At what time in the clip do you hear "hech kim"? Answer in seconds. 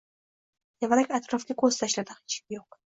2.21-2.61